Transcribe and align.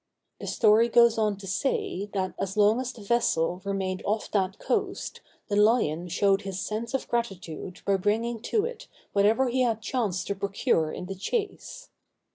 The 0.39 0.47
story 0.47 0.89
goes 0.89 1.19
on 1.19 1.37
to 1.37 1.45
say, 1.45 2.09
that 2.13 2.33
as 2.39 2.57
long 2.57 2.81
as 2.81 2.91
the 2.91 3.03
vessel 3.03 3.61
remained 3.63 4.01
off 4.03 4.31
that 4.31 4.57
coast, 4.57 5.21
the 5.47 5.55
lion 5.55 6.07
showed 6.07 6.41
his 6.41 6.59
sense 6.59 6.95
of 6.95 7.07
gratitude 7.07 7.81
by 7.85 7.97
bringing 7.97 8.39
to 8.49 8.65
it 8.65 8.87
whatever 9.13 9.47
he 9.49 9.61
had 9.61 9.79
chanced 9.79 10.25
to 10.25 10.35
procure 10.35 10.91
in 10.91 11.05
the 11.05 11.13
chase. 11.13 11.89